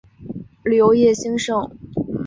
[0.63, 1.77] 旅游业兴盛。